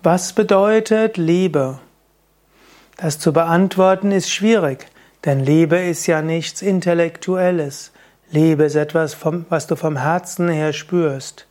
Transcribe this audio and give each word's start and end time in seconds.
Was 0.00 0.32
bedeutet 0.32 1.16
Liebe? 1.16 1.80
Das 2.98 3.18
zu 3.18 3.32
beantworten 3.32 4.12
ist 4.12 4.30
schwierig, 4.30 4.86
denn 5.24 5.40
Liebe 5.40 5.76
ist 5.76 6.06
ja 6.06 6.22
nichts 6.22 6.62
Intellektuelles. 6.62 7.90
Liebe 8.30 8.62
ist 8.62 8.76
etwas, 8.76 9.16
was 9.48 9.66
du 9.66 9.74
vom 9.74 9.96
Herzen 9.96 10.48
her 10.48 10.72
spürst. 10.72 11.48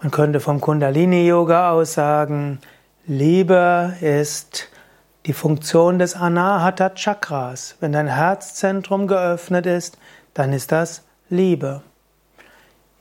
Man 0.00 0.10
könnte 0.10 0.40
vom 0.40 0.62
Kundalini-Yoga 0.62 1.72
aus 1.72 1.92
sagen, 1.92 2.58
Liebe 3.06 3.94
ist 4.00 4.70
die 5.26 5.34
Funktion 5.34 5.98
des 5.98 6.16
Anahata 6.16 6.88
Chakras. 6.94 7.76
Wenn 7.80 7.92
dein 7.92 8.08
Herzzentrum 8.08 9.06
geöffnet 9.06 9.66
ist, 9.66 9.98
dann 10.32 10.54
ist 10.54 10.72
das 10.72 11.02
Liebe. 11.28 11.82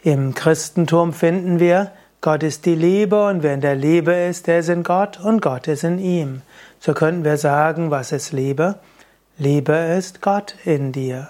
Im 0.04 0.34
Christentum 0.34 1.14
finden 1.14 1.62
wir, 1.62 1.94
Gott 2.20 2.42
ist 2.42 2.66
die 2.66 2.76
Liebe 2.76 3.28
und 3.28 3.44
wer 3.44 3.54
in 3.54 3.62
der 3.62 3.76
Liebe 3.76 4.12
ist, 4.12 4.48
der 4.48 4.60
ist 4.60 4.70
in 4.70 4.84
Gott 4.84 5.20
und 5.20 5.40
Gott 5.42 5.68
ist 5.68 5.84
in 5.84 6.00
ihm. 6.00 6.42
So 6.80 6.94
könnten 6.94 7.24
wir 7.24 7.38
sagen, 7.38 7.92
was 7.92 8.12
ist 8.12 8.32
Liebe? 8.32 8.76
Liebe 9.38 9.74
ist 9.74 10.22
Gott 10.22 10.56
in 10.66 10.92
dir. 10.92 11.30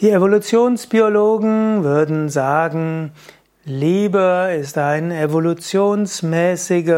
Die 0.00 0.10
Evolutionsbiologen 0.10 1.82
würden 1.82 2.28
sagen, 2.28 3.12
Liebe 3.64 4.54
ist 4.60 4.76
eine 4.76 5.18
evolutionsmäßige 5.18 6.88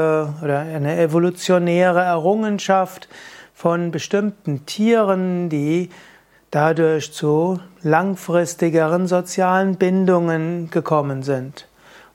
oder 0.42 0.58
eine 0.58 0.98
evolutionäre 0.98 2.02
Errungenschaft 2.02 3.08
von 3.54 3.90
bestimmten 3.90 4.66
Tieren, 4.66 5.48
die 5.48 5.90
dadurch 6.50 7.12
zu 7.12 7.60
langfristigeren 7.82 9.06
sozialen 9.06 9.76
Bindungen 9.76 10.70
gekommen 10.70 11.22
sind. 11.22 11.66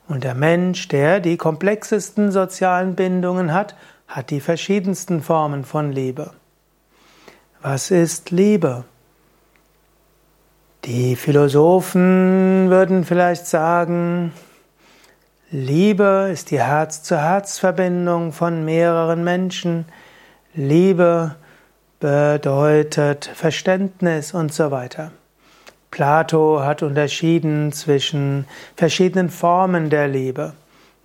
Und 0.07 0.23
der 0.23 0.35
Mensch, 0.35 0.87
der 0.87 1.19
die 1.19 1.37
komplexesten 1.37 2.31
sozialen 2.31 2.95
Bindungen 2.95 3.53
hat, 3.53 3.75
hat 4.07 4.29
die 4.29 4.39
verschiedensten 4.39 5.21
Formen 5.21 5.65
von 5.65 5.91
Liebe. 5.91 6.31
Was 7.61 7.89
ist 7.89 8.29
Liebe? 8.29 8.85
Die 10.85 11.15
Philosophen 11.15 12.69
würden 12.69 13.05
vielleicht 13.05 13.47
sagen, 13.47 14.31
Liebe 15.49 16.29
ist 16.31 16.51
die 16.51 16.61
Herz-zu-Herz-Verbindung 16.61 18.33
von 18.33 18.63
mehreren 18.65 19.23
Menschen. 19.23 19.85
Liebe 20.53 21.35
bedeutet 21.99 23.25
Verständnis 23.25 24.33
und 24.33 24.53
so 24.53 24.69
weiter. 24.69 25.11
Plato 25.95 26.61
hat 26.61 26.83
unterschieden 26.83 27.71
zwischen 27.71 28.47
verschiedenen 28.75 29.29
Formen 29.29 29.89
der 29.89 30.09
Liebe. 30.09 30.51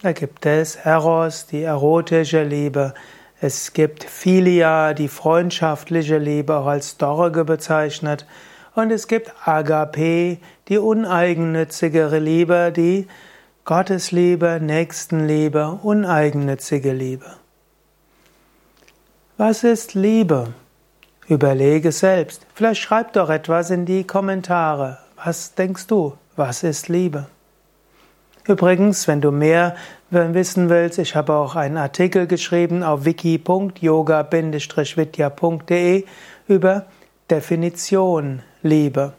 Da 0.02 0.10
gibt 0.10 0.44
es 0.46 0.74
Eros, 0.74 1.46
die 1.46 1.62
erotische 1.62 2.42
Liebe. 2.42 2.94
Es 3.40 3.72
gibt 3.72 4.02
Philia, 4.02 4.92
die 4.92 5.06
freundschaftliche 5.06 6.18
Liebe, 6.18 6.56
auch 6.56 6.66
als 6.66 6.96
Dorge 6.96 7.44
bezeichnet. 7.44 8.26
Und 8.74 8.90
es 8.90 9.06
gibt 9.06 9.32
Agape, 9.44 10.38
die 10.66 10.78
uneigennützigere 10.78 12.18
Liebe, 12.18 12.72
die 12.74 13.06
Gottesliebe, 13.64 14.58
Nächstenliebe, 14.60 15.78
uneigennützige 15.84 16.92
Liebe. 16.92 17.26
Was 19.36 19.62
ist 19.62 19.94
Liebe? 19.94 20.48
Überlege 21.30 21.92
selbst. 21.92 22.44
Vielleicht 22.54 22.82
schreib 22.82 23.12
doch 23.12 23.30
etwas 23.30 23.70
in 23.70 23.86
die 23.86 24.04
Kommentare. 24.04 24.98
Was 25.24 25.54
denkst 25.54 25.86
du? 25.86 26.14
Was 26.34 26.64
ist 26.64 26.88
Liebe? 26.88 27.28
Übrigens, 28.48 29.06
wenn 29.06 29.20
du 29.20 29.30
mehr 29.30 29.76
wissen 30.10 30.68
willst, 30.68 30.98
ich 30.98 31.14
habe 31.14 31.34
auch 31.34 31.54
einen 31.54 31.76
Artikel 31.76 32.26
geschrieben 32.26 32.82
auf 32.82 33.04
wiki.yoga-vidya.de 33.04 36.04
über 36.48 36.86
Definition 37.30 38.42
Liebe. 38.62 39.12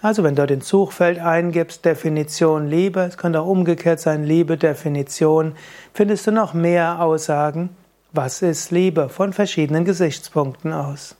Also 0.00 0.24
wenn 0.24 0.34
du 0.34 0.44
den 0.48 0.62
Suchfeld 0.62 1.20
eingibst, 1.20 1.84
Definition 1.84 2.66
Liebe, 2.66 3.02
es 3.02 3.16
könnte 3.16 3.40
auch 3.40 3.46
umgekehrt 3.46 4.00
sein, 4.00 4.24
Liebe, 4.24 4.56
Definition, 4.56 5.54
findest 5.94 6.26
du 6.26 6.32
noch 6.32 6.54
mehr 6.54 7.00
Aussagen, 7.00 7.68
was 8.12 8.42
ist 8.42 8.72
Liebe, 8.72 9.08
von 9.08 9.32
verschiedenen 9.32 9.84
Gesichtspunkten 9.84 10.72
aus. 10.72 11.14